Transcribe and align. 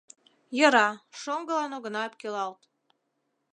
Йӧра, 0.57 0.89
шоҥгылан 1.21 1.71
огына 1.77 2.01
ӧпкелалт. 2.07 2.61